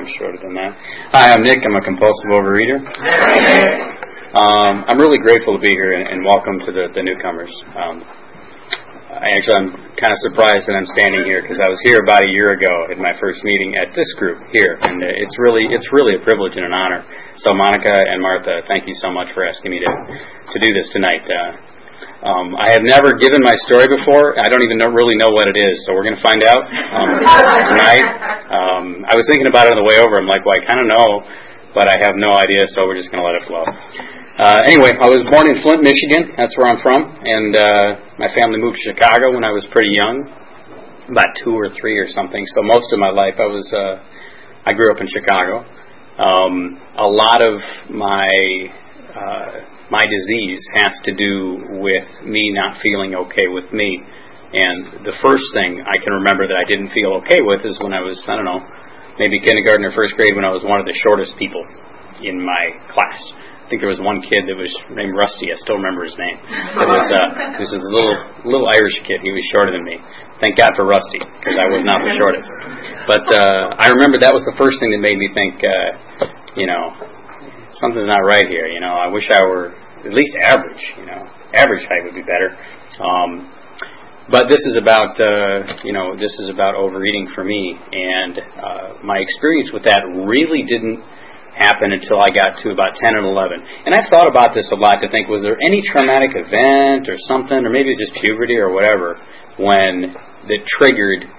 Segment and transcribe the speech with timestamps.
[0.04, 0.76] I'm shorter than that.
[1.14, 1.62] Hi, I'm Nick.
[1.62, 2.82] I'm a compulsive overeater.
[4.34, 7.54] Um, I'm really grateful to be here and, and welcome to the, the newcomers.
[7.78, 12.02] Um, I actually, I'm kind of surprised that I'm standing here because I was here
[12.02, 15.70] about a year ago at my first meeting at this group here, and it's really
[15.70, 17.06] it's really a privilege and an honor.
[17.46, 19.90] So, Monica and Martha, thank you so much for asking me to
[20.50, 21.22] to do this tonight.
[21.30, 21.73] Uh,
[22.24, 24.40] um, I have never given my story before.
[24.40, 26.64] I don't even know, really know what it is, so we're going to find out
[26.64, 27.20] um,
[27.68, 28.06] tonight.
[28.48, 30.16] Um, I was thinking about it on the way over.
[30.16, 31.20] I'm like, well, I kind of know,
[31.76, 33.64] but I have no idea, so we're just going to let it flow.
[34.40, 36.32] Uh, anyway, I was born in Flint, Michigan.
[36.40, 39.92] That's where I'm from, and uh, my family moved to Chicago when I was pretty
[39.92, 40.24] young,
[41.12, 42.40] about two or three or something.
[42.56, 44.00] So most of my life, I was uh,
[44.64, 45.60] I grew up in Chicago.
[46.16, 47.60] Um, a lot of
[47.92, 48.26] my
[49.12, 54.00] uh, my disease has to do with me not feeling okay with me.
[54.54, 57.92] And the first thing I can remember that I didn't feel okay with is when
[57.92, 58.62] I was, I don't know,
[59.18, 61.62] maybe kindergarten or first grade when I was one of the shortest people
[62.22, 63.18] in my class.
[63.64, 65.48] I think there was one kid that was named Rusty.
[65.48, 66.36] I still remember his name.
[66.36, 67.28] It was uh,
[67.60, 69.24] this is a little little Irish kid.
[69.24, 69.96] He was shorter than me.
[70.36, 72.44] Thank God for Rusty because I was not the shortest.
[73.08, 75.88] But uh, I remember that was the first thing that made me think, uh,
[76.60, 76.92] you know,
[77.84, 78.66] something's not right here.
[78.66, 80.80] You know, I wish I were at least average.
[80.96, 82.56] You know, average height would be better.
[82.96, 83.52] Um,
[84.32, 88.88] but this is about uh, you know this is about overeating for me, and uh,
[89.04, 91.04] my experience with that really didn't
[91.52, 93.86] happen until I got to about 10 and 11.
[93.86, 97.14] And I thought about this a lot to think, was there any traumatic event or
[97.30, 99.14] something, or maybe it's just puberty or whatever,
[99.54, 100.18] when
[100.50, 101.30] that triggered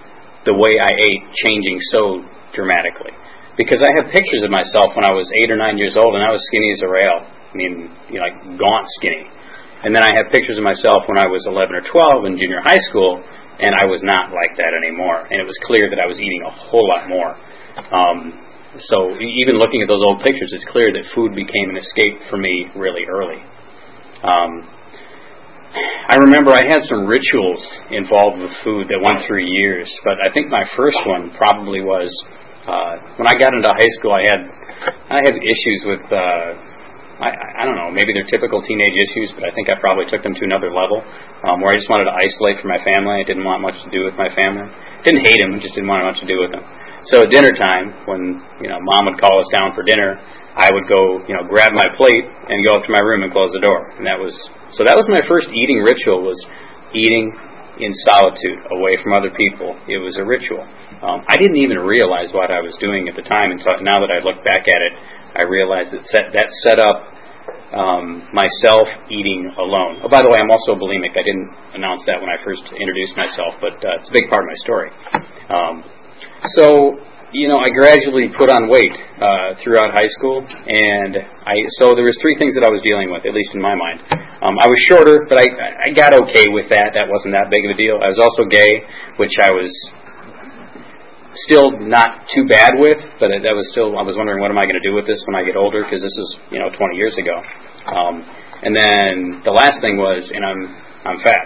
[0.47, 2.23] the way I ate changing so
[2.56, 3.12] dramatically?
[3.55, 6.23] Because I have pictures of myself when I was eight or nine years old, and
[6.23, 7.23] I was skinny as a rail.
[7.23, 9.31] I mean, you know, like gaunt skinny.
[9.83, 12.59] And then I have pictures of myself when I was 11 or 12 in junior
[12.59, 13.23] high school,
[13.59, 15.23] and I was not like that anymore.
[15.31, 17.31] And it was clear that I was eating a whole lot more.
[17.95, 18.35] Um,
[18.91, 22.35] so even looking at those old pictures, it's clear that food became an escape for
[22.35, 23.39] me really early.
[24.19, 24.67] Um,
[26.07, 27.59] I remember I had some rituals
[27.91, 32.11] involved with food that went through years, but I think my first one probably was
[32.65, 34.13] uh, when I got into high school.
[34.13, 34.41] I had
[35.09, 36.49] I had issues with uh,
[37.21, 40.25] I, I don't know maybe they're typical teenage issues, but I think I probably took
[40.25, 41.01] them to another level
[41.45, 43.21] um, where I just wanted to isolate from my family.
[43.21, 44.67] I didn't want much to do with my family.
[45.05, 46.65] Didn't hate them, just didn't want much to do with them.
[47.13, 50.17] So at dinner time, when you know mom would call us down for dinner,
[50.57, 53.29] I would go you know grab my plate and go up to my room and
[53.29, 53.93] close the door.
[54.01, 54.33] And that was
[54.73, 56.37] so that was my first eating ritual was
[56.97, 57.29] eating
[57.79, 59.75] in solitude, away from other people.
[59.87, 60.63] It was a ritual.
[61.05, 64.09] Um, I didn't even realize what I was doing at the time until now that
[64.09, 64.93] I look back at it,
[65.38, 67.13] I realized that set, that set up
[67.77, 70.01] um, myself eating alone.
[70.01, 71.13] Oh, by the way, I'm also bulimic.
[71.13, 74.41] I didn't announce that when I first introduced myself, but uh, it's a big part
[74.41, 74.89] of my story.
[75.53, 75.75] Um,
[76.57, 76.97] so,
[77.35, 82.07] you know, I gradually put on weight uh, throughout high school, and I so there
[82.07, 84.01] was three things that I was dealing with, at least in my mind.
[84.41, 85.45] Um, I was shorter, but I
[85.85, 86.95] I got okay with that.
[86.97, 87.99] That wasn't that big of a deal.
[88.01, 89.69] I was also gay, which I was
[91.44, 94.63] still not too bad with, but that was still I was wondering what am I
[94.63, 96.96] going to do with this when I get older because this is you know 20
[96.96, 97.44] years ago.
[97.91, 98.23] Um,
[98.63, 100.62] and then the last thing was, and I'm
[101.06, 101.45] I'm fat.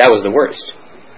[0.00, 0.62] That was the worst.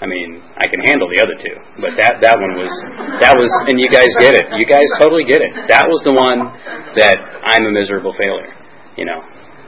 [0.01, 2.73] I mean, I can handle the other two, but that that one was
[3.21, 4.49] that was, and you guys get it.
[4.57, 5.53] You guys totally get it.
[5.69, 6.49] That was the one
[6.97, 8.49] that I'm a miserable failure.
[8.97, 9.21] You know,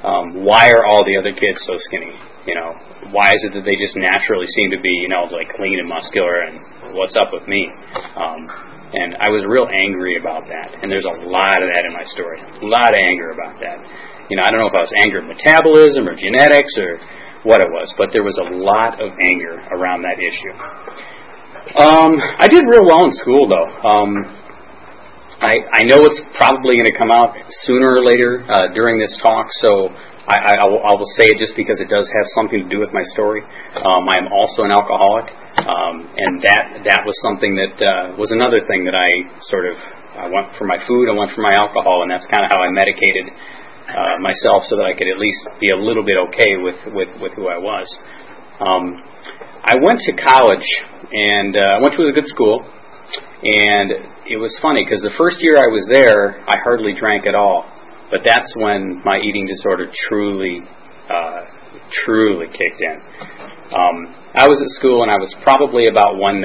[0.08, 2.16] um, why are all the other kids so skinny?
[2.48, 2.72] You know,
[3.12, 5.86] why is it that they just naturally seem to be, you know, like lean and
[5.86, 6.58] muscular, and
[6.92, 7.68] what's up with me?
[8.16, 8.48] Um,
[8.92, 10.76] and I was real angry about that.
[10.84, 12.36] And there's a lot of that in my story.
[12.40, 13.80] A lot of anger about that.
[14.28, 17.00] You know, I don't know if I was anger at metabolism or genetics or
[17.48, 20.54] what it was, but there was a lot of anger around that issue.
[21.80, 23.70] Um, I did real well in school, though.
[23.80, 24.12] Um,
[25.42, 27.34] I, I know it's probably going to come out
[27.66, 29.90] sooner or later uh, during this talk, so
[30.22, 32.78] I, I, will, I will say it just because it does have something to do
[32.78, 33.42] with my story.
[33.74, 35.34] Um, I am also an alcoholic,
[35.66, 39.10] um, and that that was something that uh, was another thing that I
[39.50, 39.74] sort of
[40.12, 42.60] I went for my food, I went for my alcohol, and that's kind of how
[42.60, 46.60] I medicated uh, myself so that I could at least be a little bit okay
[46.60, 47.88] with, with, with who I was.
[48.60, 49.00] Um,
[49.64, 50.68] I went to college
[51.12, 53.88] and uh, I went to a good school, and
[54.28, 57.64] it was funny because the first year I was there, I hardly drank at all.
[58.12, 60.60] But that's when my eating disorder truly,
[61.08, 61.40] uh,
[62.04, 63.00] truly kicked in.
[63.72, 66.44] Um, I was at school and I was probably about 190,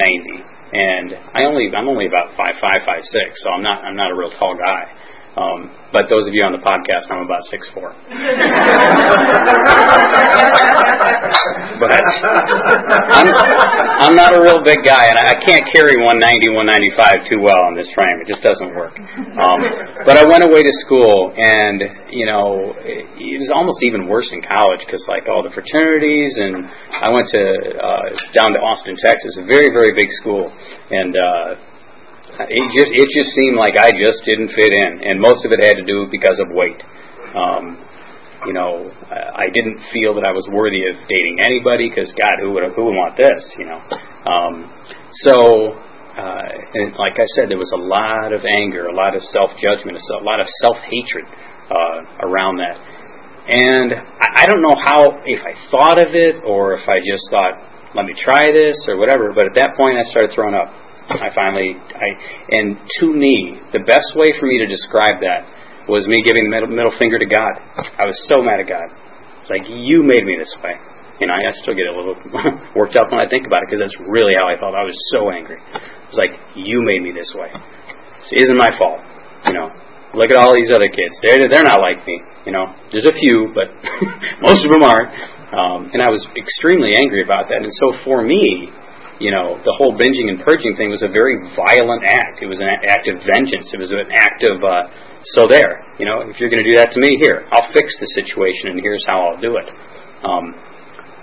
[0.72, 4.10] and I only I'm only about five five five six, so I'm not I'm not
[4.10, 4.88] a real tall guy.
[5.36, 7.92] Um, but those of you on the podcast, I'm about six four.
[11.80, 17.40] but I'm, I'm not a real big guy, and I can't carry 190, 195 too
[17.40, 18.20] well on this frame.
[18.22, 18.94] It just doesn't work.
[19.38, 19.60] Um,
[20.04, 24.30] but I went away to school, and you know, it, it was almost even worse
[24.32, 26.66] in college because like all the fraternities, and
[27.00, 27.42] I went to
[27.78, 30.52] uh, down to Austin, Texas, a very very big school,
[30.90, 31.14] and.
[31.16, 31.56] Uh,
[32.38, 35.58] it just it just seemed like I just didn't fit in, and most of it
[35.58, 36.78] had to do because of weight.
[37.34, 37.82] Um,
[38.46, 42.54] you know, I didn't feel that I was worthy of dating anybody because God, who
[42.54, 43.42] would who would want this?
[43.58, 43.80] You know,
[44.28, 44.54] um,
[45.26, 45.34] so
[46.18, 49.54] uh, and like I said, there was a lot of anger, a lot of self
[49.58, 51.26] judgment, a lot of self hatred
[51.70, 52.74] uh, around that.
[53.48, 57.26] And I, I don't know how if I thought of it or if I just
[57.30, 57.62] thought,
[57.94, 59.30] let me try this or whatever.
[59.30, 60.68] But at that point, I started throwing up.
[61.08, 62.08] I finally, I,
[62.50, 65.48] and to me, the best way for me to describe that
[65.88, 67.56] was me giving the middle, finger to God.
[67.96, 68.92] I was so mad at God.
[69.40, 70.76] It's like, you made me this way.
[71.18, 72.14] You know, I still get a little
[72.78, 74.76] worked up when I think about it because that's really how I felt.
[74.76, 75.58] I was so angry.
[75.58, 77.50] It was like, you made me this way.
[78.30, 79.02] This isn't my fault.
[79.48, 79.72] You know,
[80.14, 81.16] look at all these other kids.
[81.24, 82.22] They're, they're not like me.
[82.46, 83.72] You know, there's a few, but
[84.46, 85.10] most of them aren't.
[85.48, 87.64] Um, and I was extremely angry about that.
[87.64, 88.68] And so for me,
[89.18, 92.38] you know, the whole binging and purging thing was a very violent act.
[92.38, 93.72] It was an act of vengeance.
[93.74, 96.78] It was an act of, uh, so there, you know, if you're going to do
[96.78, 99.66] that to me, here, I'll fix the situation and here's how I'll do it.
[100.22, 100.54] Um,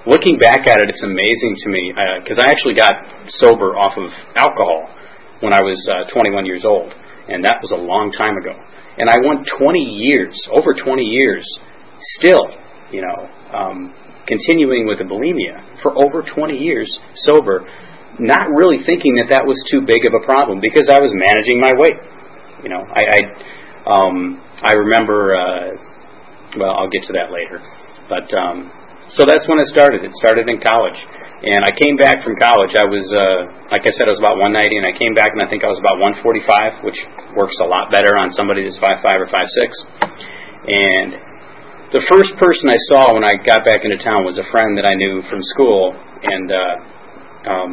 [0.06, 2.94] looking back at it, it's amazing to me, because uh, I actually got
[3.28, 4.92] sober off of alcohol
[5.40, 6.94] when I was uh, 21 years old,
[7.28, 8.56] and that was a long time ago.
[8.98, 11.44] And I went 20 years, over 20 years,
[12.20, 12.56] still,
[12.92, 13.94] you know, um,
[14.28, 16.88] continuing with the bulimia for over 20 years
[17.28, 17.68] sober,
[18.20, 21.60] not really thinking that that was too big of a problem because I was managing
[21.60, 22.00] my weight.
[22.64, 23.20] You know, I I,
[23.86, 25.36] um, I remember.
[25.36, 25.96] Uh,
[26.58, 27.60] well, I'll get to that later.
[28.08, 28.72] But um,
[29.12, 30.04] so that's when it started.
[30.04, 30.98] It started in college,
[31.46, 32.74] and I came back from college.
[32.74, 35.42] I was, uh, like I said, I was about 190, and I came back and
[35.42, 36.98] I think I was about 145, which
[37.38, 39.46] works a lot better on somebody that's 5'5 or 5'6.
[40.66, 41.10] And
[41.94, 44.90] the first person I saw when I got back into town was a friend that
[44.90, 45.94] I knew from school,
[46.26, 46.76] and uh,
[47.46, 47.72] um,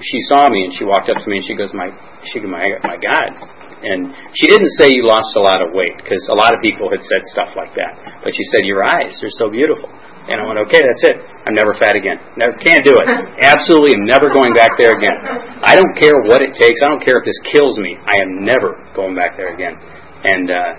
[0.00, 1.92] she saw me and she walked up to me and she goes, "My,
[2.32, 5.96] she goes, my, my God." And she didn't say you lost a lot of weight
[5.96, 8.20] because a lot of people had said stuff like that.
[8.20, 9.88] But she said your eyes are so beautiful.
[10.28, 11.16] And I went, okay, that's it.
[11.48, 12.20] I'm never fat again.
[12.36, 13.06] Never can't do it.
[13.40, 15.16] Absolutely, I'm never going back there again.
[15.64, 16.84] I don't care what it takes.
[16.84, 17.96] I don't care if this kills me.
[17.96, 19.80] I am never going back there again.
[20.22, 20.72] And uh,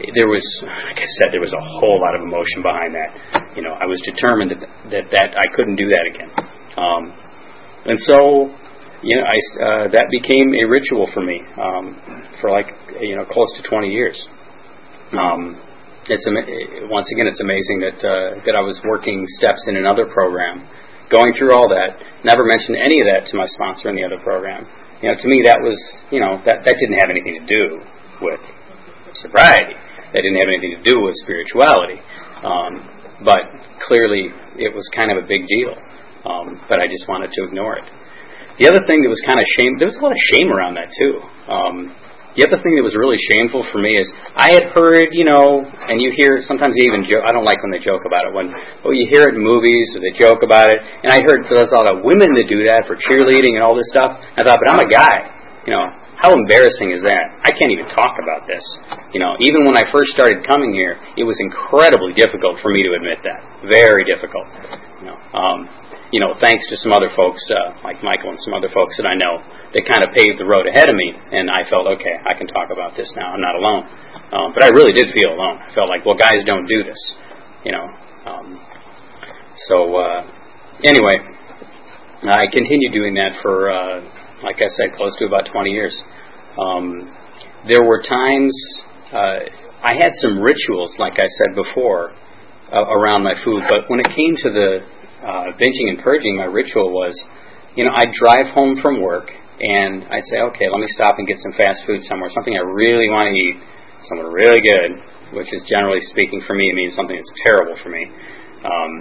[0.00, 3.10] there was, like I said, there was a whole lot of emotion behind that.
[3.54, 6.30] You know, I was determined that that, that I couldn't do that again.
[6.80, 7.02] Um,
[7.84, 8.48] and so,
[9.04, 12.00] you know, I, uh, that became a ritual for me um,
[12.40, 14.16] for like you know close to 20 years.
[15.12, 15.60] Um,
[16.08, 16.24] it's
[16.88, 20.64] once again, it's amazing that uh, that I was working steps in another program,
[21.12, 22.00] going through all that.
[22.24, 24.64] Never mentioned any of that to my sponsor in the other program.
[25.00, 25.76] You know, to me, that was
[26.10, 27.80] you know that that didn't have anything to do
[28.24, 28.40] with
[29.20, 29.76] sobriety.
[30.12, 32.00] That didn't have anything to do with spirituality.
[32.40, 32.88] Um,
[33.24, 33.46] but
[33.86, 35.76] clearly, it was kind of a big deal
[36.24, 37.84] um, but I just wanted to ignore it.
[38.58, 40.78] The other thing that was kind of shame, there was a lot of shame around
[40.78, 41.14] that too.
[41.50, 41.76] Um,
[42.34, 45.62] the other thing that was really shameful for me is I had heard, you know,
[45.62, 47.22] and you hear sometimes even joke.
[47.22, 48.34] I don't like when they joke about it.
[48.34, 48.50] When
[48.82, 50.82] oh, you hear it in movies or they joke about it.
[51.06, 53.78] And I heard there's a lot of women that do that for cheerleading and all
[53.78, 54.18] this stuff.
[54.34, 55.30] I thought, but I'm a guy.
[55.62, 55.86] You know,
[56.18, 57.38] how embarrassing is that?
[57.46, 58.66] I can't even talk about this.
[59.14, 62.82] You know, even when I first started coming here, it was incredibly difficult for me
[62.82, 63.62] to admit that.
[63.62, 64.50] Very difficult.
[64.98, 65.70] You know, um,
[66.14, 69.06] you know, thanks to some other folks, uh, like Michael and some other folks that
[69.10, 69.42] I know,
[69.74, 72.46] that kind of paved the road ahead of me, and I felt, okay, I can
[72.46, 73.34] talk about this now.
[73.34, 73.82] I'm not alone.
[74.30, 75.58] Um, but I really did feel alone.
[75.58, 77.02] I felt like, well, guys don't do this,
[77.66, 77.86] you know.
[78.30, 78.62] Um,
[79.66, 80.22] so uh,
[80.86, 81.18] anyway,
[82.22, 83.98] I continued doing that for, uh,
[84.46, 85.98] like I said, close to about 20 years.
[86.54, 87.10] Um,
[87.66, 88.54] there were times
[89.10, 89.50] uh,
[89.82, 92.14] I had some rituals, like I said before,
[92.70, 94.93] uh, around my food, but when it came to the
[95.24, 97.16] uh, binging and purging, my ritual was,
[97.74, 101.26] you know, I'd drive home from work and I'd say, okay, let me stop and
[101.26, 103.56] get some fast food somewhere, something I really want to eat,
[104.04, 105.00] something really good,
[105.32, 108.10] which is generally speaking for me, it means something that's terrible for me.
[108.64, 108.92] Um,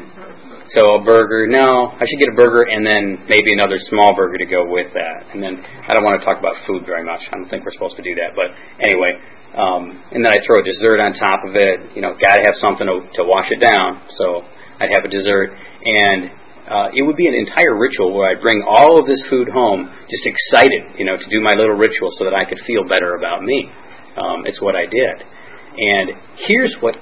[0.68, 4.38] so a burger, no, I should get a burger and then maybe another small burger
[4.38, 5.32] to go with that.
[5.32, 7.24] And then I don't want to talk about food very much.
[7.32, 8.36] I don't think we're supposed to do that.
[8.36, 8.52] But
[8.84, 9.20] anyway,
[9.56, 11.96] um, and then I throw a dessert on top of it.
[11.96, 14.04] You know, got to have something to, to wash it down.
[14.12, 14.44] So
[14.84, 16.32] I'd have a dessert, and
[16.64, 19.92] uh, it would be an entire ritual where I'd bring all of this food home,
[20.08, 23.16] just excited, you know, to do my little ritual so that I could feel better
[23.16, 23.68] about me.
[24.16, 25.28] Um, it's what I did.
[25.76, 26.96] And here's what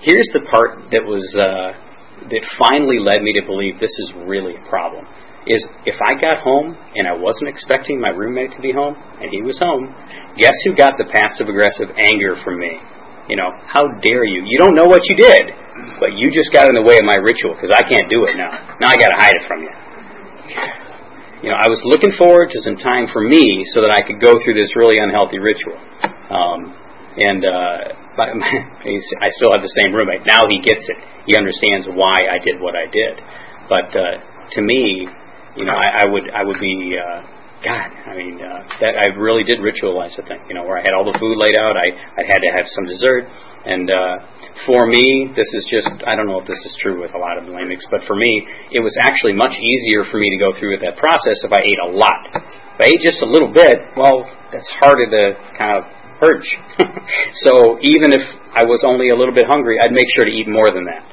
[0.00, 1.76] here's the part that was uh,
[2.30, 5.04] that finally led me to believe this is really a problem.
[5.44, 9.26] Is if I got home and I wasn't expecting my roommate to be home and
[9.34, 9.90] he was home,
[10.38, 12.78] guess who got the passive aggressive anger from me?
[13.28, 14.46] You know, how dare you?
[14.46, 15.50] You don't know what you did,
[15.98, 18.36] but you just got in the way of my ritual because I can't do it
[18.36, 18.52] now.
[18.80, 19.72] Now I got to hide it from you.
[21.42, 24.22] You know, I was looking forward to some time for me so that I could
[24.22, 25.74] go through this really unhealthy ritual.
[26.30, 26.70] Um,
[27.18, 27.78] and uh,
[28.16, 28.30] but
[29.24, 30.24] I still have the same roommate.
[30.24, 30.98] Now he gets it.
[31.26, 33.18] He understands why I did what I did.
[33.68, 34.22] But uh,
[34.54, 35.08] to me,
[35.56, 36.96] you know, I, I would I would be.
[36.96, 37.26] Uh,
[37.62, 40.42] God, I mean, uh, that I really did ritualize the thing.
[40.50, 42.66] You know, where I had all the food laid out, I I had to have
[42.66, 43.22] some dessert,
[43.66, 44.14] and uh,
[44.66, 47.38] for me, this is just I don't know if this is true with a lot
[47.38, 48.30] of bulimics, but for me,
[48.70, 51.60] it was actually much easier for me to go through with that process if I
[51.62, 52.22] ate a lot.
[52.76, 55.22] If I ate just a little bit, well, that's harder to
[55.58, 55.82] kind of
[56.18, 56.48] purge.
[57.44, 58.22] so even if
[58.54, 61.04] I was only a little bit hungry, I'd make sure to eat more than that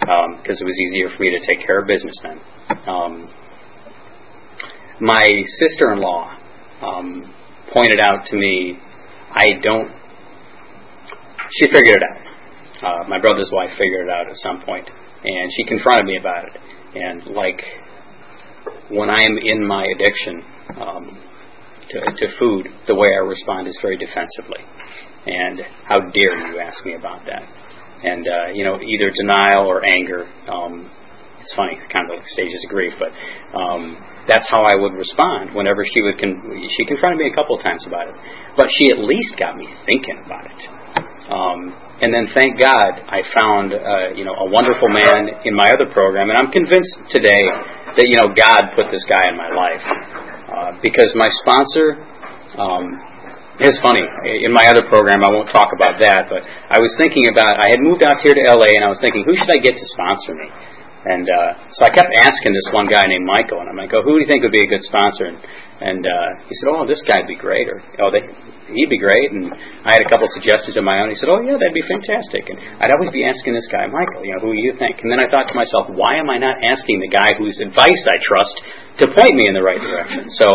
[0.00, 2.38] because um, it was easier for me to take care of business then.
[2.86, 3.28] Um,
[5.00, 5.26] my
[5.58, 6.38] sister-in-law
[6.82, 7.34] um,
[7.72, 8.78] pointed out to me,
[9.30, 9.90] I don't.
[11.50, 12.37] She figured it out.
[12.82, 14.88] Uh, my brother's wife figured it out at some point,
[15.24, 16.60] and she confronted me about it.
[16.94, 17.62] And like
[18.90, 20.42] when I'm in my addiction,
[20.80, 21.18] um,
[21.90, 24.60] to, to food, the way I respond is very defensively.
[25.26, 27.42] And how dare you ask me about that?
[28.04, 30.28] And, uh, you know, either denial or anger.
[30.48, 30.90] Um,
[31.40, 33.08] it's funny, kind of like stages of grief, but
[33.56, 33.96] um,
[34.28, 36.18] that's how I would respond whenever she would.
[36.20, 36.44] Con-
[36.76, 38.14] she confronted me a couple of times about it,
[38.56, 40.60] but she at least got me thinking about it.
[41.30, 45.66] Um, and then, thank God, I found uh, you know a wonderful man in my
[45.66, 47.42] other program, and I'm convinced today
[47.98, 49.82] that you know God put this guy in my life.
[50.46, 51.98] Uh, because my sponsor,
[52.54, 52.86] um,
[53.58, 54.06] it's funny.
[54.46, 57.58] In my other program, I won't talk about that, but I was thinking about.
[57.58, 59.74] I had moved out here to LA, and I was thinking, who should I get
[59.74, 60.48] to sponsor me?
[61.08, 64.04] And uh, so I kept asking this one guy named Michael, and I'm like, "Oh,
[64.04, 65.40] who do you think would be a good sponsor?" And,
[65.80, 68.20] and uh, he said, "Oh, this guy'd be great," or "Oh, they,
[68.76, 69.48] he'd be great." And
[69.88, 71.08] I had a couple of suggestions of my own.
[71.08, 74.20] He said, "Oh, yeah, that'd be fantastic." And I'd always be asking this guy, Michael,
[74.20, 75.00] you know, who do you think?
[75.00, 78.04] And then I thought to myself, why am I not asking the guy whose advice
[78.04, 78.54] I trust
[78.98, 80.26] to point me in the right direction.
[80.42, 80.46] So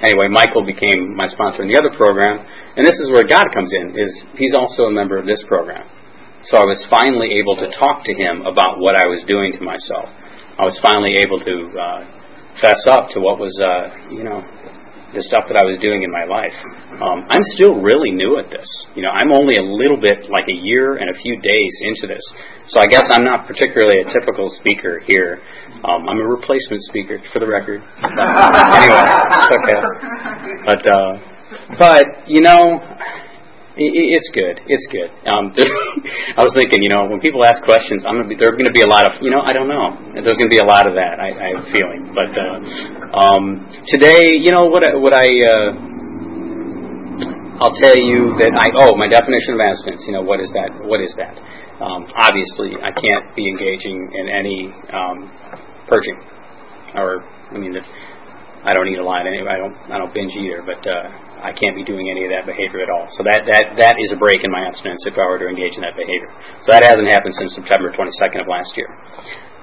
[0.00, 2.38] anyway, Michael became my sponsor in the other program,
[2.78, 3.98] and this is where God comes in.
[3.98, 5.82] Is he's also a member of this program.
[6.44, 9.62] So I was finally able to talk to him about what I was doing to
[9.62, 10.08] myself.
[10.56, 12.00] I was finally able to uh,
[12.60, 14.40] fess up to what was, uh, you know,
[15.12, 16.54] the stuff that I was doing in my life.
[17.02, 18.68] Um, I'm still really new at this.
[18.94, 22.06] You know, I'm only a little bit, like a year and a few days into
[22.06, 22.22] this.
[22.70, 25.42] So I guess I'm not particularly a typical speaker here.
[25.82, 27.82] Um, I'm a replacement speaker, for the record.
[27.98, 28.14] But
[28.78, 29.04] anyway,
[29.34, 29.80] it's okay.
[30.62, 31.12] But uh,
[31.74, 32.78] but you know,
[33.76, 34.60] it's good.
[34.66, 35.10] It's good.
[35.30, 35.54] Um,
[36.38, 38.74] I was thinking, you know, when people ask questions, I'm gonna be, there's going to
[38.74, 39.94] be a lot of, you know, I don't know.
[40.14, 41.22] There's going to be a lot of that.
[41.22, 42.10] I, I have a feeling.
[42.10, 42.56] But uh,
[43.14, 43.44] um,
[43.86, 45.68] today, you know, what I, what I uh,
[47.60, 50.00] I'll tell you that I oh my definition of abstinence.
[50.08, 50.72] You know, what is that?
[50.80, 51.36] What is that?
[51.76, 55.28] Um, obviously, I can't be engaging in any um,
[55.84, 56.16] purging,
[56.96, 57.20] or
[57.52, 57.76] I mean,
[58.60, 59.48] I don't eat a lot anyway.
[59.48, 61.08] I don't I don't binge either, but uh,
[61.40, 63.08] I can't be doing any of that behavior at all.
[63.16, 65.80] So that that that is a break in my abstinence if I were to engage
[65.80, 66.28] in that behavior.
[66.64, 68.90] So that hasn't happened since September 22nd of last year.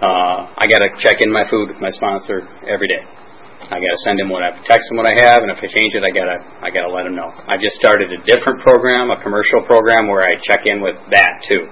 [0.01, 3.01] Uh, I got to check in my food with my sponsor every day.
[3.70, 5.66] I got to send him what I text him what I have, and if I
[5.66, 7.34] change it, I gotta I gotta let him know.
[7.50, 11.42] I just started a different program, a commercial program where I check in with that
[11.46, 11.66] too.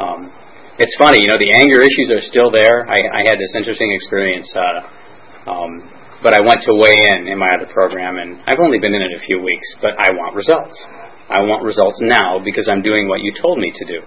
[0.00, 0.32] Um,
[0.80, 2.88] it's funny, you know, the anger issues are still there.
[2.88, 5.84] I, I had this interesting experience, uh, um,
[6.22, 9.02] but I went to weigh in in my other program, and I've only been in
[9.02, 10.78] it a few weeks, but I want results.
[11.26, 13.98] I want results now because I'm doing what you told me to do.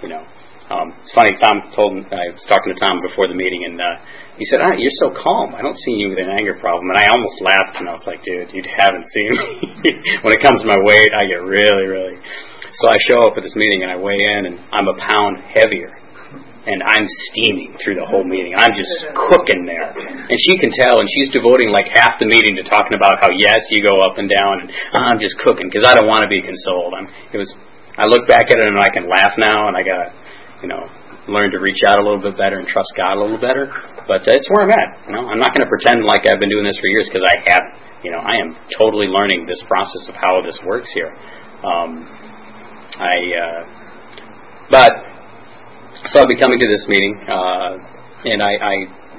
[0.00, 0.22] You know,
[0.72, 1.36] um, it's funny.
[1.36, 4.00] Tom told me, I was talking to Tom before the meeting, and uh,
[4.40, 5.52] he said, ah, "You're so calm.
[5.52, 8.04] I don't see you with an anger problem." And I almost laughed, and I was
[8.08, 9.92] like, "Dude, you haven't seen me.
[10.24, 12.16] when it comes to my weight, I get really, really."
[12.80, 15.40] So I show up at this meeting and I weigh in, and I'm a pound
[15.56, 15.96] heavier
[16.68, 18.52] and I'm steaming through the whole meeting.
[18.52, 19.88] I'm just cooking there.
[19.88, 23.32] And she can tell, and she's devoting like half the meeting to talking about how,
[23.32, 26.30] yes, you go up and down, and I'm just cooking because I don't want to
[26.30, 26.92] be consoled.
[26.92, 27.48] I'm, it was,
[27.96, 30.12] I look back at it and I can laugh now, and I got,
[30.60, 30.84] you know,
[31.24, 33.72] learned to reach out a little bit better and trust God a little better.
[34.04, 35.08] But uh, it's where I'm at.
[35.08, 37.24] You know, I'm not going to pretend like I've been doing this for years because
[37.24, 37.76] I haven't.
[38.04, 41.12] You know, I am totally learning this process of how this works here.
[41.64, 42.04] Um,
[43.00, 43.60] I, uh,
[44.68, 44.92] but
[46.12, 47.76] so I'll be coming to this meeting, uh,
[48.24, 48.74] and I, I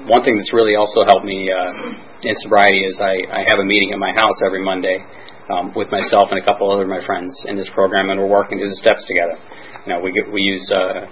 [0.09, 3.67] one thing that's really also helped me uh, in sobriety is I, I have a
[3.67, 4.97] meeting at my house every Monday
[5.53, 8.31] um, with myself and a couple other of my friends in this program, and we're
[8.31, 9.37] working through the steps together.
[9.85, 11.05] You know, we get, we use uh,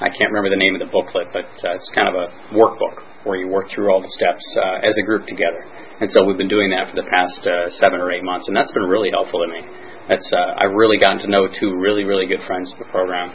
[0.00, 3.04] I can't remember the name of the booklet, but uh, it's kind of a workbook
[3.28, 5.60] where you work through all the steps uh, as a group together.
[6.00, 8.56] And so we've been doing that for the past uh, seven or eight months, and
[8.56, 9.60] that's been really helpful to me.
[10.08, 13.28] That's uh, I've really gotten to know two really really good friends in the program,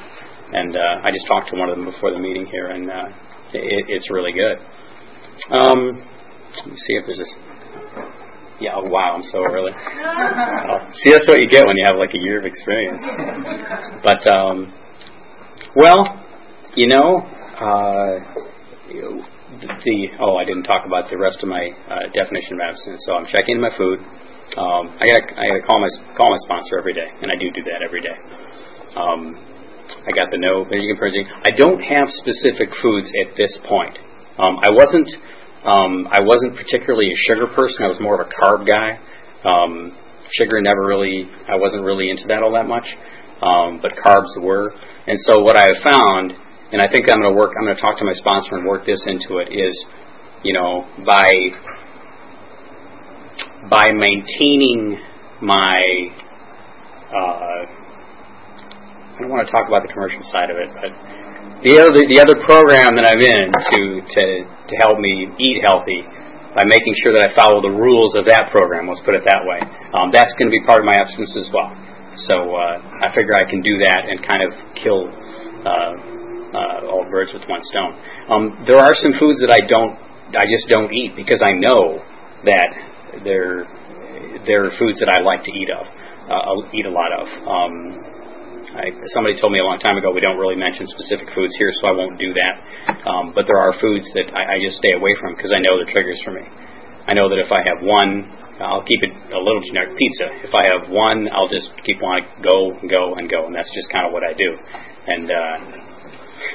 [0.56, 3.08] and uh, I just talked to one of them before the meeting here, and uh,
[3.54, 4.58] it, it's really good.
[5.52, 6.00] Um,
[6.58, 7.34] let me see if there's this.
[8.62, 9.74] Yeah, oh, wow, I'm so early.
[9.76, 13.04] Oh, see, that's what you get when you have like a year of experience.
[14.02, 14.72] But, um,
[15.76, 16.24] well,
[16.74, 18.24] you know, uh,
[18.88, 23.04] the oh, I didn't talk about the rest of my uh, definition of abstinence.
[23.06, 24.00] So I'm checking my food.
[24.56, 27.36] Um, I got I got to call my call my sponsor every day, and I
[27.36, 28.16] do do that every day.
[28.96, 29.36] Um,
[30.06, 31.26] I got the no vegan purging.
[31.44, 33.98] I don't have specific foods at this point.
[34.38, 35.10] Um, I wasn't
[35.66, 37.84] um, I wasn't particularly a sugar person.
[37.84, 39.02] I was more of a carb guy.
[39.42, 39.98] Um,
[40.32, 42.86] sugar never really I wasn't really into that all that much,
[43.42, 44.74] um, but carbs were.
[45.08, 46.34] And so what I have found
[46.72, 47.54] and I think I'm going to work.
[47.58, 49.48] I'm going to talk to my sponsor and work this into it.
[49.54, 49.86] Is
[50.44, 51.32] you know by
[53.70, 54.98] by maintaining
[55.42, 55.80] my
[57.16, 57.85] uh,
[59.16, 60.92] I don't want to talk about the commercial side of it, but
[61.64, 66.04] the other the other program that I'm in to to to help me eat healthy
[66.52, 68.92] by making sure that I follow the rules of that program.
[68.92, 69.64] Let's put it that way.
[69.96, 71.72] Um, that's going to be part of my abstinence as well.
[72.28, 75.12] So uh, I figure I can do that and kind of kill
[75.68, 75.96] uh,
[76.56, 77.96] uh, all birds with one stone.
[78.32, 80.00] Um, there are some foods that I don't,
[80.32, 82.00] I just don't eat because I know
[82.48, 83.68] that they're
[84.48, 87.26] they're foods that I like to eat of, uh, eat a lot of.
[87.44, 88.15] Um,
[88.76, 91.72] I, somebody told me a long time ago we don't really mention specific foods here,
[91.80, 92.54] so I won't do that.
[93.08, 95.80] Um, but there are foods that I, I just stay away from because I know
[95.80, 96.44] they're triggers for me.
[97.08, 98.28] I know that if I have one,
[98.60, 100.28] I'll keep it a little generic pizza.
[100.44, 103.72] If I have one, I'll just keep to go and go and go, and that's
[103.72, 104.50] just kind of what I do.
[105.08, 105.56] And uh,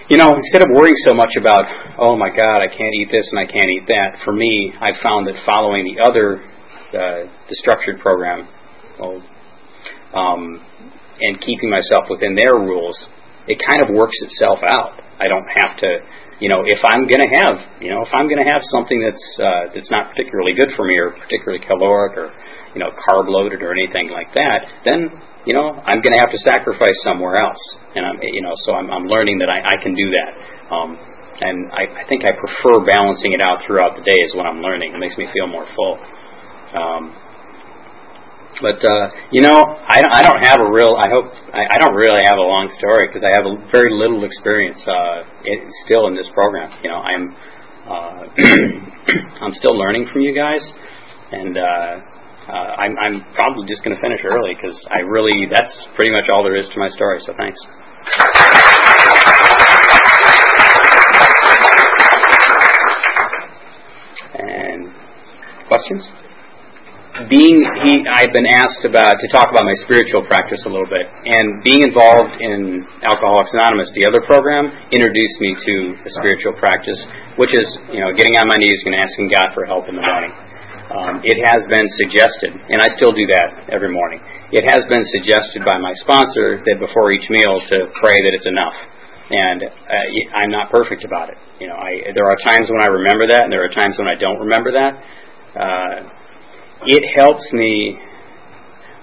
[0.08, 1.64] you know, instead of worrying so much about,
[1.98, 4.98] oh my God, I can't eat this and I can't eat that, for me, I've
[5.02, 6.42] found that following the other,
[6.90, 8.48] uh, the structured program,
[8.98, 9.22] well,
[10.12, 10.66] um,
[11.20, 12.96] and keeping myself within their rules,
[13.48, 15.00] it kind of works itself out.
[15.20, 15.90] I don't have to,
[16.40, 19.00] you know, if I'm going to have, you know, if I'm going to have something
[19.00, 22.32] that's uh, that's not particularly good for me or particularly caloric or
[22.74, 25.10] you know, carb loaded or anything like that, then
[25.42, 27.60] you know I'm going to have to sacrifice somewhere else.
[27.94, 30.30] And I'm you know so I'm, I'm learning that I, I can do that.
[30.70, 30.90] Um,
[31.40, 34.60] and I, I think I prefer balancing it out throughout the day is what I'm
[34.60, 34.92] learning.
[34.92, 35.96] It makes me feel more full.
[36.76, 37.16] Um,
[38.58, 40.98] but uh, you know, I, I don't have a real.
[40.98, 43.94] I hope I, I don't really have a long story because I have a very
[43.94, 46.70] little experience uh, it, still in this program.
[46.82, 47.34] You know, I'm
[47.86, 48.26] uh,
[49.42, 50.62] I'm still learning from you guys,
[51.32, 52.00] and uh,
[52.50, 56.26] uh, I'm, I'm probably just going to finish early because I really, that's pretty much
[56.32, 57.58] all there is to my story, so thanks.
[64.34, 64.92] And
[65.68, 66.29] questions?
[67.28, 71.04] Being, he, I've been asked about to talk about my spiritual practice a little bit,
[71.28, 76.96] and being involved in Alcoholics Anonymous, the other program, introduced me to the spiritual practice,
[77.36, 80.06] which is, you know, getting on my knees and asking God for help in the
[80.06, 80.32] morning.
[80.90, 84.24] Um, it has been suggested, and I still do that every morning.
[84.54, 88.48] It has been suggested by my sponsor that before each meal to pray that it's
[88.48, 88.74] enough,
[89.28, 91.38] and uh, I'm not perfect about it.
[91.60, 94.08] You know, I, there are times when I remember that, and there are times when
[94.08, 94.92] I don't remember that.
[95.50, 96.19] Uh,
[96.86, 97.98] it helps me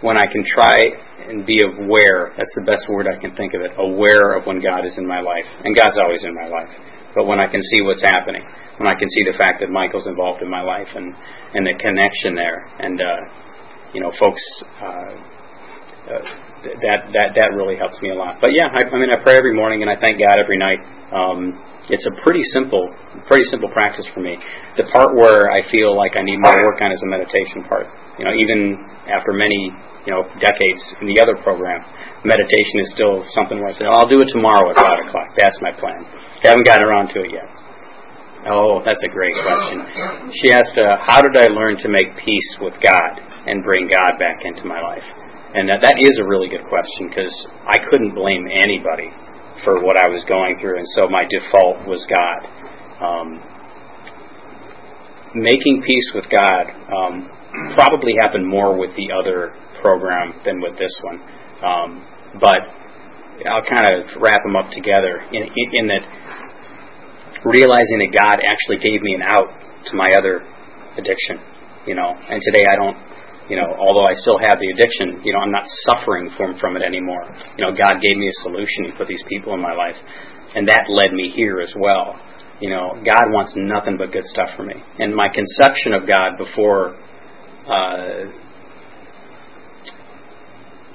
[0.01, 0.77] when I can try
[1.27, 2.33] and be aware.
[2.37, 3.71] That's the best word I can think of it.
[3.77, 6.69] Aware of when God is in my life, and God's always in my life.
[7.15, 8.45] But when I can see what's happening,
[8.77, 11.13] when I can see the fact that Michael's involved in my life, and
[11.53, 12.69] and the connection there.
[12.79, 13.19] And uh,
[13.93, 14.41] you know, folks,
[14.81, 15.13] uh,
[16.13, 16.23] uh,
[16.83, 18.39] that that that really helps me a lot.
[18.39, 20.81] But yeah, I, I mean, I pray every morning and I thank God every night.
[21.11, 21.55] Um,
[21.87, 22.91] it's a pretty simple,
[23.31, 24.35] pretty simple practice for me.
[24.75, 27.87] The part where I feel like I need more work on is the meditation part.
[28.19, 28.75] You know, even
[29.07, 29.71] after many,
[30.03, 31.79] you know, decades in the other program,
[32.27, 35.31] meditation is still something where I say, oh, I'll do it tomorrow at five o'clock.
[35.39, 36.03] That's my plan.
[36.43, 37.47] haven't gotten around to it yet.
[38.51, 40.31] Oh, that's a great question.
[40.43, 44.19] She asked, uh, How did I learn to make peace with God and bring God
[44.19, 45.03] back into my life?
[45.55, 47.31] And that, that is a really good question because
[47.63, 49.11] I couldn't blame anybody
[49.63, 52.39] for what I was going through, and so my default was God.
[53.03, 53.39] Um,
[55.35, 57.29] making peace with God um,
[57.75, 61.19] probably happened more with the other program than with this one,
[61.63, 61.89] um,
[62.39, 62.63] but
[63.45, 66.03] I'll kind of wrap them up together in, in, in that
[67.45, 69.51] realizing that God actually gave me an out
[69.91, 70.41] to my other
[70.97, 71.37] addiction,
[71.85, 72.97] you know, and today I don't
[73.49, 76.75] you know, although I still have the addiction, you know, I'm not suffering from from
[76.75, 77.23] it anymore.
[77.57, 78.91] You know, God gave me a solution.
[78.91, 79.95] He put these people in my life,
[80.55, 82.19] and that led me here as well.
[82.59, 84.75] You know, God wants nothing but good stuff for me.
[84.99, 86.95] And my conception of God before,
[87.69, 88.33] uh,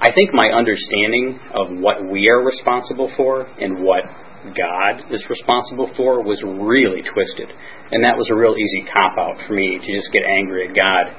[0.01, 4.03] I think my understanding of what we are responsible for and what
[4.51, 7.47] God is responsible for was really twisted.
[7.95, 10.75] And that was a real easy cop out for me to just get angry at
[10.75, 11.15] God,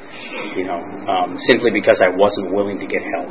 [0.59, 3.31] you know, um, simply because I wasn't willing to get help.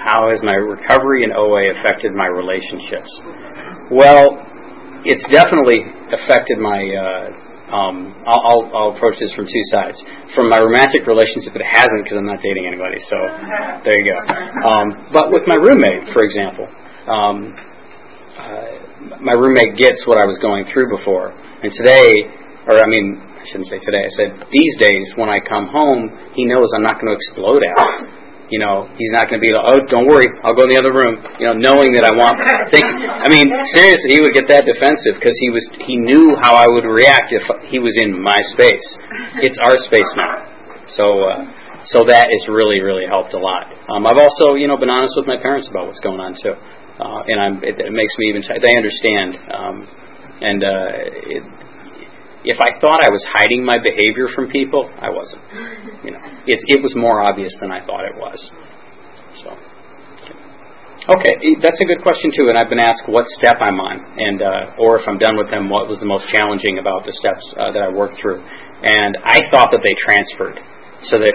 [0.00, 3.10] How has my recovery in OA affected my relationships?
[3.92, 4.40] Well,
[5.04, 6.80] it's definitely affected my.
[6.80, 7.24] Uh,
[7.72, 9.96] um, I'll, I'll, I'll approach this from two sides.
[10.36, 13.00] From my romantic relationship, it hasn't because I'm not dating anybody.
[13.08, 13.16] So
[13.80, 14.18] there you go.
[14.68, 16.68] Um, but with my roommate, for example,
[17.08, 17.54] um,
[18.38, 21.34] uh, my roommate gets what I was going through before.
[21.62, 22.26] And today,
[22.66, 24.02] or I mean, I shouldn't say today.
[24.02, 27.62] I said these days when I come home, he knows I'm not going to explode
[27.66, 28.22] out.
[28.50, 30.76] You know, he's not going to be like, oh, don't worry, I'll go in the
[30.76, 31.16] other room.
[31.40, 32.36] You know, knowing that I want.
[32.74, 36.52] Think, I mean, seriously, he would get that defensive because he was he knew how
[36.52, 38.84] I would react if he was in my space.
[39.40, 40.46] It's our space now.
[40.94, 41.04] So.
[41.28, 43.66] Uh, so that has really, really helped a lot.
[43.90, 46.54] Um, I've also, you know, been honest with my parents about what's going on too
[47.02, 48.42] uh, and I'm, it, it makes me even.
[48.62, 49.76] They understand, um,
[50.38, 51.42] and uh, it,
[52.46, 55.42] if I thought I was hiding my behavior from people, I wasn't.
[56.06, 58.38] You know, it, it was more obvious than I thought it was.
[59.42, 59.50] So,
[61.10, 62.50] okay, that's a good question too.
[62.50, 65.50] And I've been asked what step I'm on, and uh, or if I'm done with
[65.50, 68.38] them, what was the most challenging about the steps uh, that I worked through.
[68.82, 70.58] And I thought that they transferred
[71.08, 71.34] so that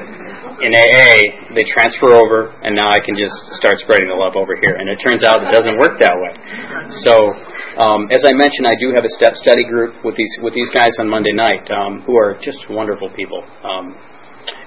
[0.64, 4.56] in AA they transfer over, and now I can just start spreading the love over
[4.64, 4.76] here.
[4.80, 6.34] And it turns out it doesn't work that way.
[7.04, 7.36] So,
[7.78, 10.70] um, as I mentioned, I do have a step study group with these with these
[10.72, 13.44] guys on Monday night, um, who are just wonderful people.
[13.62, 13.94] Um,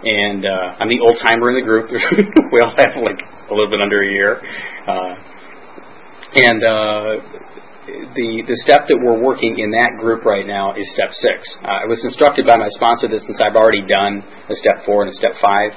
[0.04, 1.90] and uh, I'm the old timer in the group.
[2.52, 4.40] we all have like a little bit under a year,
[4.88, 5.14] uh,
[6.36, 7.49] and uh,
[8.14, 11.44] the the step that we're working in that group right now is step six.
[11.62, 15.02] Uh, I was instructed by my sponsor that since I've already done a step four
[15.02, 15.72] and a step five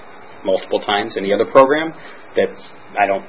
[0.46, 1.96] multiple times in the other program,
[2.36, 2.52] that
[3.00, 3.26] I don't,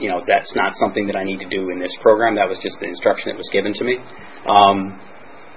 [0.00, 2.34] you know, that's not something that I need to do in this program.
[2.36, 4.00] That was just the instruction that was given to me.
[4.48, 4.96] Um,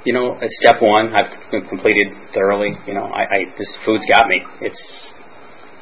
[0.05, 2.71] you know, at step one, I've completed thoroughly.
[2.87, 4.41] You know, I, I this food's got me.
[4.61, 4.83] It's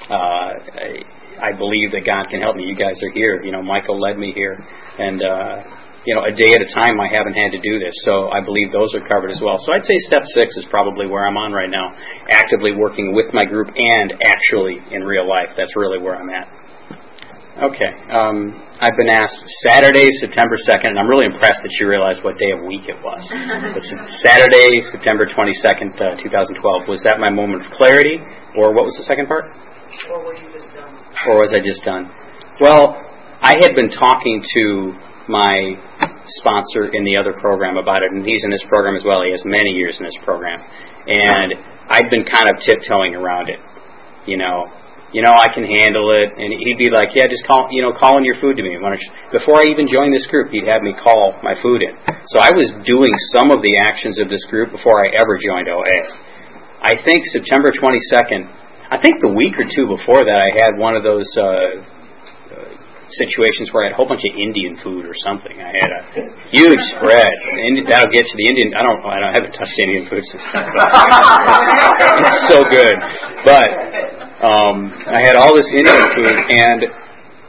[0.09, 2.63] uh, I, I believe that God can help me.
[2.65, 3.43] You guys are here.
[3.43, 4.57] You know, Michael led me here,
[4.97, 5.63] and uh,
[6.07, 7.91] you know, a day at a time, I haven't had to do this.
[8.07, 9.59] So I believe those are covered as well.
[9.59, 11.91] So I'd say step six is probably where I'm on right now,
[12.31, 15.51] actively working with my group and actually in real life.
[15.59, 16.47] That's really where I'm at.
[17.59, 17.91] Okay.
[18.07, 22.39] Um, I've been asked Saturday, September 2nd, and I'm really impressed that you realized what
[22.39, 23.19] day of week it was.
[24.23, 26.87] Saturday, September 22nd, uh, 2012.
[26.87, 28.23] Was that my moment of clarity,
[28.55, 29.51] or what was the second part?
[30.07, 30.93] Or were you just done?
[31.27, 32.07] Or was I just done?
[32.61, 32.95] Well,
[33.41, 34.93] I had been talking to
[35.27, 35.75] my
[36.41, 39.23] sponsor in the other program about it, and he's in this program as well.
[39.23, 40.59] He has many years in this program,
[41.07, 41.55] and
[41.91, 43.59] I'd been kind of tiptoeing around it,
[44.25, 44.67] you know.
[45.15, 47.95] You know, I can handle it, and he'd be like, "Yeah, just call, you know,
[47.95, 48.75] call in your food to me."
[49.31, 51.95] Before I even joined this group, he'd have me call my food in.
[52.27, 55.71] So I was doing some of the actions of this group before I ever joined
[55.71, 55.95] OA.
[56.83, 58.51] I think September 22nd.
[58.91, 61.83] I think the week or two before that, I had one of those uh,
[63.15, 65.55] situations where I had a whole bunch of Indian food or something.
[65.55, 66.01] I had a
[66.51, 67.31] huge spread.
[67.63, 68.75] And that'll get you the Indian.
[68.75, 68.99] I don't.
[69.05, 70.65] I, don't, I haven't touched Indian food since then.
[72.27, 72.95] it's so good.
[73.47, 73.69] But
[74.43, 76.79] um, I had all this Indian food, and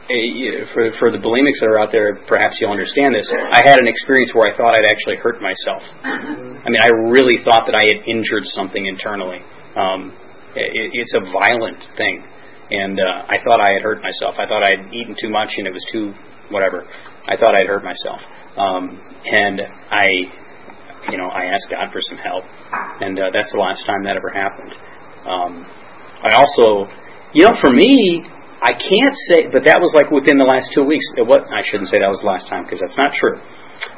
[0.09, 3.27] uh, for for the bulimics that are out there, perhaps you'll understand this.
[3.29, 5.83] I had an experience where I thought I'd actually hurt myself.
[6.01, 9.43] I mean, I really thought that I had injured something internally.
[9.75, 10.15] Um,
[10.55, 12.25] it, it's a violent thing
[12.71, 14.35] and uh, I thought I had hurt myself.
[14.37, 16.13] I thought I had eaten too much and it was too
[16.49, 16.85] whatever.
[17.29, 18.19] I thought I'd hurt myself,
[18.57, 20.07] um, and I,
[21.11, 22.43] you know, I asked God for some help,
[23.01, 24.73] and uh, that's the last time that ever happened.
[25.29, 25.65] Um,
[26.25, 26.89] I also,
[27.33, 28.25] you know, for me,
[28.59, 31.05] I can't say, but that was like within the last two weeks.
[31.15, 33.39] Was, I shouldn't say that was the last time because that's not true.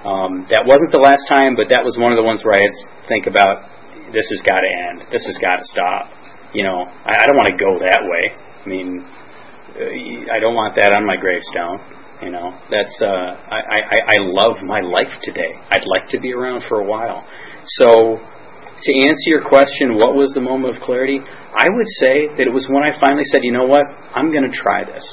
[0.06, 2.62] Um, that wasn't the last time, but that was one of the ones where I
[2.62, 3.66] had to think about
[4.14, 5.10] this has got to end.
[5.10, 6.14] This has got to stop.
[6.54, 8.38] You know, I, I don't want to go that way.
[8.62, 11.82] I mean, uh, I don't want that on my gravestone.
[12.22, 15.58] You know, that's uh, I, I I love my life today.
[15.74, 17.26] I'd like to be around for a while.
[17.82, 21.18] So, to answer your question, what was the moment of clarity?
[21.18, 24.46] I would say that it was when I finally said, you know what, I'm going
[24.46, 25.06] to try this.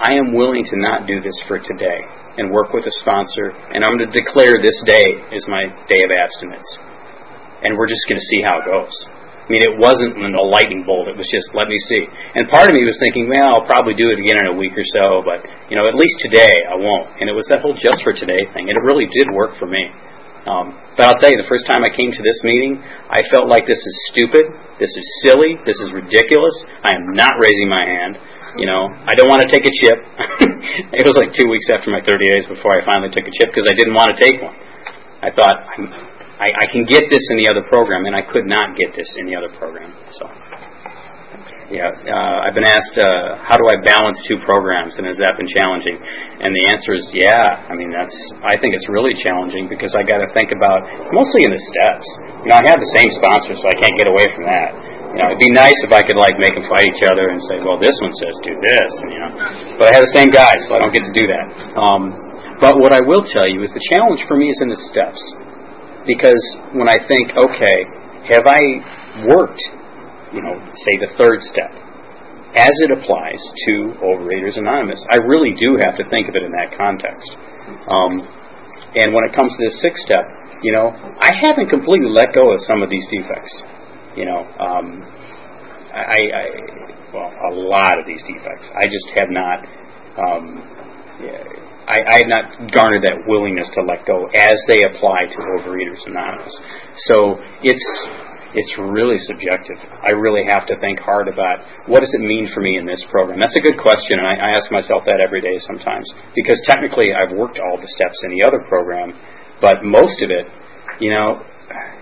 [0.00, 2.00] I am willing to not do this for today
[2.36, 6.00] and work with a sponsor, and I'm going to declare this day is my day
[6.04, 6.68] of abstinence.
[7.64, 8.96] And we're just going to see how it goes.
[9.50, 11.10] I mean, it wasn't a lightning bolt.
[11.10, 12.06] It was just, let me see.
[12.38, 14.78] And part of me was thinking, well, I'll probably do it again in a week
[14.78, 17.18] or so, but, you know, at least today I won't.
[17.18, 18.70] And it was that whole just for today thing.
[18.70, 19.90] And it really did work for me.
[20.46, 22.78] Um, but I'll tell you, the first time I came to this meeting,
[23.10, 26.54] I felt like this is stupid, this is silly, this is ridiculous.
[26.86, 28.22] I am not raising my hand.
[28.54, 29.98] You know, I don't want to take a chip.
[30.94, 33.50] it was like two weeks after my 30 days before I finally took a chip
[33.50, 34.54] because I didn't want to take one.
[35.26, 35.58] I thought
[36.40, 39.06] I, I can get this in the other program, and I could not get this
[39.20, 39.92] in the other program.
[40.16, 40.24] So,
[41.68, 45.36] yeah, uh, I've been asked uh, how do I balance two programs, and has that
[45.36, 46.00] been challenging?
[46.40, 47.68] And the answer is yeah.
[47.68, 51.44] I mean, that's I think it's really challenging because I got to think about mostly
[51.44, 52.08] in the steps.
[52.42, 54.72] You know, I have the same sponsor, so I can't get away from that
[55.10, 57.42] you know, it'd be nice if I could like make them fight each other and
[57.50, 59.32] say, well, this one says do this, and, you know.
[59.74, 61.46] But I have the same guy, so I don't get to do that.
[61.74, 62.14] Um,
[62.62, 65.18] but what I will tell you is the challenge for me is in the steps,
[66.06, 67.78] because when I think, okay,
[68.32, 68.62] have I
[69.34, 69.62] worked,
[70.32, 70.56] you know,
[70.88, 71.72] say the third step,
[72.54, 76.50] as it applies to Overeaters Anonymous, I really do have to think of it in
[76.52, 77.30] that context.
[77.86, 78.26] Um,
[78.98, 80.26] and when it comes to the sixth step,
[80.62, 83.62] you know, I haven't completely let go of some of these defects
[84.16, 85.02] you know, um,
[85.94, 86.44] I, I,
[87.14, 88.68] well, a lot of these defects.
[88.74, 89.58] I just have not,
[90.18, 90.44] um,
[91.90, 96.06] I, I have not garnered that willingness to let go as they apply to Overeaters
[96.06, 96.54] Anonymous.
[97.10, 97.88] So it's
[98.54, 99.78] it's really subjective.
[100.02, 102.98] I really have to think hard about what does it mean for me in this
[103.10, 103.38] program.
[103.38, 107.14] That's a good question, and I, I ask myself that every day sometimes because technically
[107.14, 109.14] I've worked all the steps in the other program,
[109.62, 110.50] but most of it,
[110.98, 111.38] you know,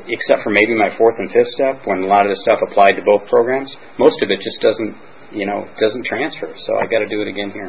[0.09, 2.96] except for maybe my fourth and fifth step, when a lot of the stuff applied
[2.96, 4.96] to both programs, most of it just doesn't,
[5.33, 6.48] you know, doesn't transfer.
[6.64, 7.68] So I got to do it again here.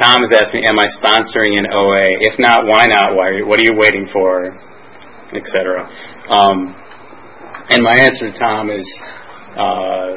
[0.00, 2.18] Tom has asked me, "Am I sponsoring an OA?
[2.20, 3.14] If not, why not?
[3.14, 3.40] Why?
[3.42, 4.52] What are you waiting for?"
[5.34, 5.84] Etc.
[6.30, 6.74] Um,
[7.70, 8.86] and my answer to Tom is,
[9.56, 10.12] uh,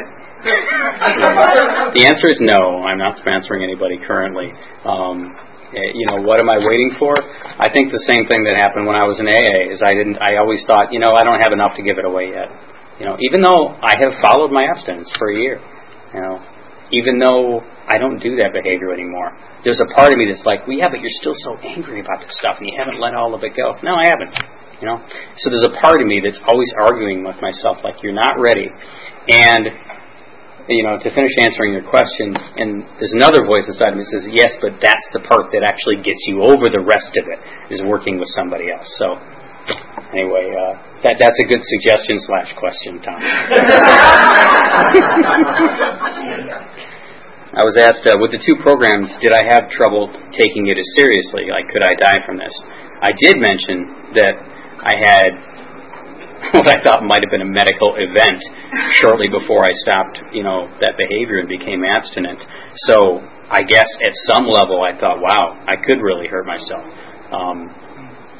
[1.94, 2.84] the answer is no.
[2.84, 4.54] I'm not sponsoring anybody currently.
[4.86, 5.36] Um,
[5.72, 7.16] Eh, you know, what am I waiting for?
[7.56, 10.20] I think the same thing that happened when I was in AA is I didn't.
[10.20, 12.52] I always thought, you know, I don't have enough to give it away yet.
[13.00, 15.64] You know, even though I have followed my abstinence for a year,
[16.12, 16.44] you know,
[16.92, 20.68] even though I don't do that behavior anymore, there's a part of me that's like,
[20.68, 23.34] well, yeah, but you're still so angry about this stuff and you haven't let all
[23.34, 23.78] of it go.
[23.82, 24.34] No, I haven't.
[24.82, 24.98] You know,
[25.38, 28.66] so there's a part of me that's always arguing with myself, like you're not ready.
[29.30, 29.70] And
[30.70, 34.28] you know, to finish answering your question, and there's another voice inside me that says,
[34.30, 37.40] yes, but that's the part that actually gets you over the rest of it,
[37.74, 38.88] is working with somebody else.
[39.02, 39.18] So,
[40.14, 43.20] anyway, uh, that, that's a good suggestion slash question, Tom.
[47.52, 50.88] I was asked, uh, with the two programs, did I have trouble taking it as
[50.96, 51.52] seriously?
[51.52, 52.56] Like, could I die from this?
[53.04, 54.36] I did mention that
[54.88, 55.32] I had
[56.56, 58.40] what I thought might have been a medical event
[58.96, 62.40] shortly before I stopped, you know, that behavior and became abstinent.
[62.88, 63.20] So
[63.52, 66.88] I guess at some level I thought, wow, I could really hurt myself.
[67.36, 67.68] Um,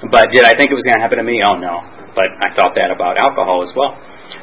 [0.08, 1.44] but did I think it was going to happen to me?
[1.44, 1.84] Oh no.
[2.16, 3.96] But I thought that about alcohol as well.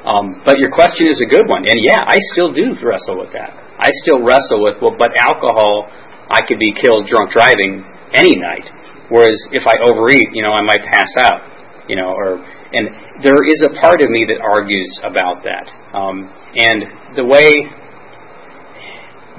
[0.06, 3.32] Um, but your question is a good one, and yeah, I still do wrestle with
[3.32, 3.50] that.
[3.78, 5.90] I still wrestle with well, but alcohol,
[6.30, 7.82] I could be killed drunk driving
[8.14, 8.66] any night.
[9.10, 11.42] Whereas if I overeat, you know, I might pass out,
[11.88, 12.38] you know, or
[12.72, 12.88] and
[13.24, 15.64] there is a part of me that argues about that.
[15.96, 17.48] Um, and the way,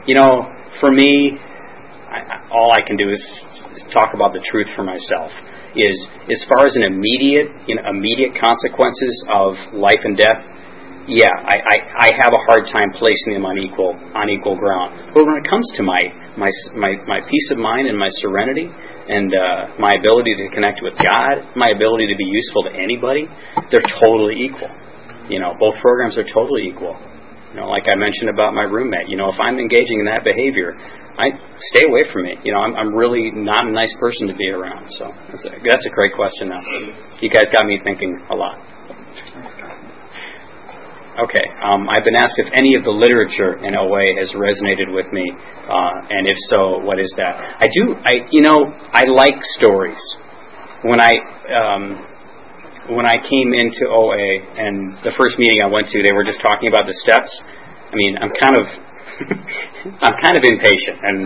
[0.08, 1.38] you know, for me,
[2.10, 3.22] I, all I can do is
[3.94, 5.30] talk about the truth for myself.
[5.78, 5.98] Is
[6.30, 10.42] as far as an immediate, you know, immediate consequences of life and death.
[11.10, 15.14] Yeah, I, I, I have a hard time placing them on equal on equal ground.
[15.14, 18.66] But when it comes to my my my, my peace of mind and my serenity,
[19.10, 23.26] and uh, my ability to connect with God, my ability to be useful to anybody,
[23.74, 24.70] they're totally equal.
[25.30, 26.94] You know, both programs are totally equal.
[27.54, 30.22] You know, like I mentioned about my roommate, you know, if I'm engaging in that
[30.22, 30.78] behavior,
[31.20, 31.36] I
[31.76, 32.40] stay away from me.
[32.48, 34.88] You know, I'm, I'm really not a nice person to be around.
[34.96, 36.48] So that's a, that's a great question.
[36.48, 36.64] Now,
[37.20, 38.56] you guys got me thinking a lot.
[41.20, 41.44] Okay.
[41.60, 45.28] Um, I've been asked if any of the literature in OA has resonated with me,
[45.68, 47.60] uh, and if so, what is that?
[47.60, 48.00] I do.
[48.08, 50.00] I you know I like stories.
[50.88, 51.12] When I
[51.52, 52.00] um,
[52.96, 56.40] when I came into OA and the first meeting I went to, they were just
[56.40, 57.28] talking about the steps.
[57.92, 58.64] I mean, I'm kind of
[60.04, 61.18] I'm kind of impatient, and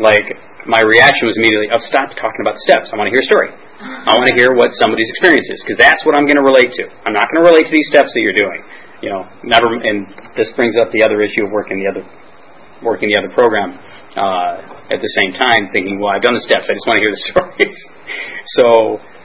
[0.00, 0.24] like
[0.68, 2.92] my reaction was immediately, "Oh, stop talking about steps.
[2.92, 3.50] I want to hear a story.
[3.80, 6.68] I want to hear what somebody's experience is because that's what I'm going to relate
[6.76, 6.84] to.
[7.08, 8.60] I'm not going to relate to these steps that you're doing.
[9.00, 9.72] You know, never.
[9.80, 10.04] And
[10.36, 12.04] this brings up the other issue of working the other
[12.84, 13.76] working the other program
[14.16, 16.68] uh, at the same time, thinking, well, I've done the steps.
[16.68, 17.76] I just want to hear the stories.
[18.60, 18.66] so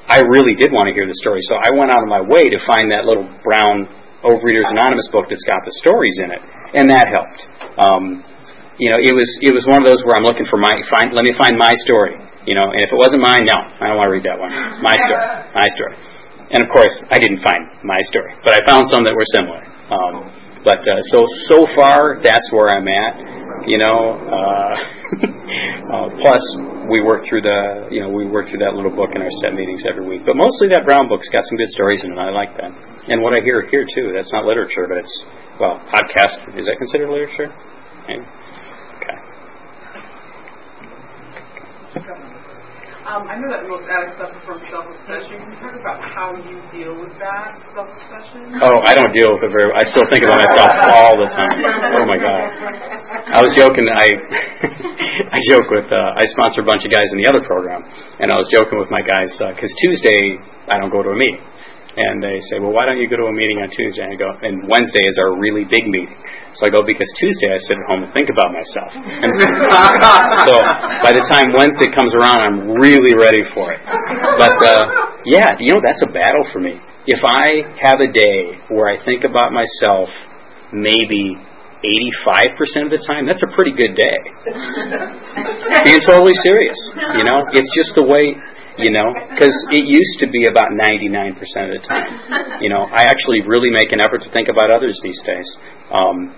[0.08, 1.43] I really did want to hear the stories.
[1.49, 3.89] So I went out of my way to find that little brown
[4.21, 6.41] Overeaters Anonymous book that's got the stories in it,
[6.75, 7.41] and that helped.
[7.79, 8.23] Um,
[8.77, 11.15] you know, it was it was one of those where I'm looking for my find.
[11.15, 12.19] Let me find my story.
[12.43, 14.51] You know, and if it wasn't mine, no, I don't want to read that one.
[14.83, 15.23] My story,
[15.63, 15.95] my story.
[16.53, 19.65] And of course, I didn't find my story, but I found some that were similar.
[19.89, 20.29] Um,
[20.61, 23.13] but uh, so so far, that's where I'm at.
[23.65, 23.97] You know,
[24.29, 24.73] uh,
[25.95, 26.43] uh, plus
[26.91, 29.55] we work through the you know we work through that little book in our step
[29.55, 30.21] meetings every week.
[30.27, 32.19] But mostly that brown book's got some good stories in it.
[32.19, 32.69] I like that.
[33.09, 35.15] And what I hear here too, that's not literature, but it's
[35.59, 36.57] well podcast.
[36.57, 37.53] Is that considered literature?
[38.07, 38.25] Maybe.
[43.05, 45.37] Um, I know that most addicts suffer from self-obsession.
[45.37, 48.57] Can you talk about how you deal with that self-obsession?
[48.65, 49.69] Oh, I don't deal with it very.
[49.77, 51.53] I still think about myself all the time.
[52.01, 52.49] Oh my god!
[53.29, 53.85] I was joking.
[53.93, 54.09] I
[55.37, 55.85] I joke with.
[55.85, 57.85] Uh, I sponsor a bunch of guys in the other program,
[58.19, 60.41] and I was joking with my guys because uh, Tuesday
[60.73, 61.45] I don't go to a meeting.
[61.95, 64.03] And they say, well, why don't you go to a meeting on Tuesday?
[64.03, 66.19] And I go, and Wednesday is our really big meeting.
[66.60, 68.91] So I go, because Tuesday I sit at home and think about myself.
[68.99, 69.31] And
[70.47, 70.60] so
[70.99, 73.79] by the time Wednesday comes around, I'm really ready for it.
[74.36, 74.84] But, uh,
[75.23, 76.75] yeah, you know, that's a battle for me.
[77.08, 80.12] If I have a day where I think about myself
[80.75, 81.39] maybe
[82.27, 84.17] 85% of the time, that's a pretty good day.
[85.86, 86.75] Being totally serious.
[87.15, 88.36] You know, it's just the way
[88.77, 92.59] you know, because it used to be about 99% of the time.
[92.59, 95.47] You know, I actually really make an effort to think about others these days,
[95.91, 96.35] um,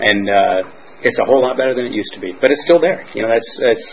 [0.00, 0.60] and uh,
[1.00, 2.32] it's a whole lot better than it used to be.
[2.36, 3.04] But it's still there.
[3.14, 3.86] You know, that's that's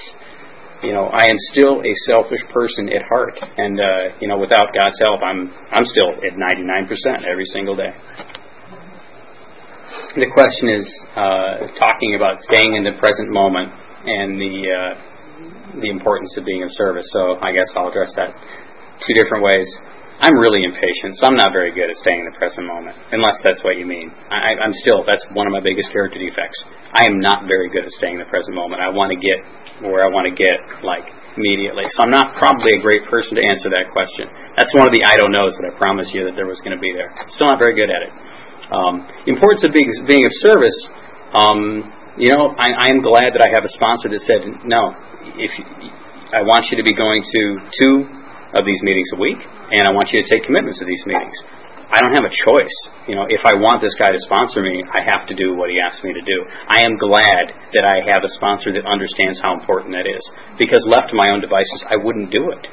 [0.84, 4.76] you know, I am still a selfish person at heart, and uh, you know, without
[4.76, 7.96] God's help, I'm I'm still at 99% every single day.
[10.16, 13.72] The question is uh, talking about staying in the present moment
[14.06, 15.15] and the uh,
[15.74, 17.08] the importance of being of service.
[17.12, 18.34] So I guess I'll address that
[19.02, 19.68] two different ways.
[20.16, 23.36] I'm really impatient, so I'm not very good at staying in the present moment, unless
[23.44, 24.16] that's what you mean.
[24.32, 26.56] I, I'm still, that's one of my biggest character defects.
[26.96, 28.80] I am not very good at staying in the present moment.
[28.80, 29.44] I want to get
[29.84, 30.56] where I want to get,
[30.88, 31.04] like,
[31.36, 31.84] immediately.
[32.00, 34.32] So I'm not probably a great person to answer that question.
[34.56, 36.72] That's one of the I don't knows that I promised you that there was going
[36.72, 37.12] to be there.
[37.36, 38.12] Still not very good at it.
[38.72, 40.80] Um, importance of being, being of service,
[41.36, 44.96] um, you know, I, I am glad that I have a sponsor that said, no,
[45.36, 45.64] if you,
[46.32, 47.42] I want you to be going to
[47.76, 47.96] two
[48.56, 49.40] of these meetings a week,
[49.76, 51.36] and I want you to take commitments to these meetings.
[51.92, 52.78] I don't have a choice.
[53.06, 55.70] You know, if I want this guy to sponsor me, I have to do what
[55.70, 56.38] he asks me to do.
[56.72, 60.24] I am glad that I have a sponsor that understands how important that is.
[60.58, 62.64] Because left to my own devices, I wouldn't do it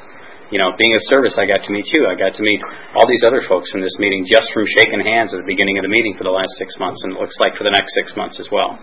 [0.53, 2.05] you know, being of service, I got to meet you.
[2.05, 2.61] I got to meet
[2.93, 5.83] all these other folks from this meeting just from shaking hands at the beginning of
[5.83, 8.13] the meeting for the last six months, and it looks like for the next six
[8.13, 8.77] months as well,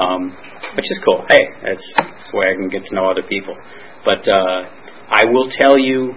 [0.00, 0.32] um,
[0.80, 1.20] which is cool.
[1.28, 1.84] Hey, that's,
[2.32, 3.52] the way I can get to know other people.
[4.00, 4.72] But uh,
[5.12, 6.16] I will tell you,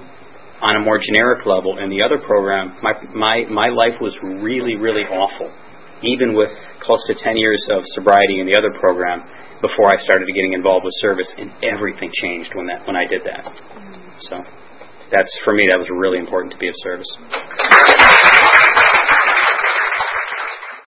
[0.63, 4.79] on a more generic level, in the other program, my my my life was really
[4.79, 5.51] really awful,
[5.99, 9.19] even with close to ten years of sobriety in the other program.
[9.59, 13.23] Before I started getting involved with service, and everything changed when that when I did
[13.23, 13.47] that.
[14.27, 14.43] So
[15.11, 18.22] that's for me that was really important to be of service.